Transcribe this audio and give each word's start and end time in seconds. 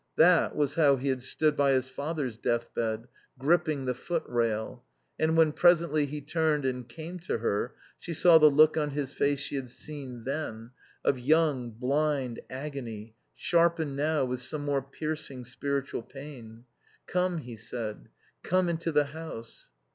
That 0.15 0.55
was 0.55 0.73
how 0.73 0.95
he 0.95 1.09
had 1.09 1.21
stood 1.21 1.55
by 1.55 1.73
his 1.73 1.87
father's 1.87 2.35
deathbed, 2.35 3.07
gripping 3.37 3.85
the 3.85 3.93
foot 3.93 4.23
rail; 4.25 4.83
and 5.19 5.37
when 5.37 5.51
presently 5.51 6.07
he 6.07 6.21
turned 6.21 6.65
and 6.65 6.89
came 6.89 7.19
to 7.19 7.37
her 7.37 7.75
she 7.99 8.11
saw 8.11 8.39
the 8.39 8.49
look 8.49 8.75
on 8.75 8.89
his 8.89 9.13
face 9.13 9.39
she 9.41 9.57
had 9.57 9.69
seen 9.69 10.23
then, 10.23 10.71
of 11.05 11.19
young, 11.19 11.69
blind 11.69 12.39
agony, 12.49 13.13
sharpened 13.35 13.95
now 13.95 14.25
with 14.25 14.41
some 14.41 14.65
more 14.65 14.81
piercing 14.81 15.45
spiritual 15.45 16.01
pain. 16.01 16.63
"Come," 17.05 17.37
he 17.37 17.55
said, 17.55 18.09
"come 18.41 18.69
into 18.69 18.91
the 18.91 19.05
house." 19.05 19.69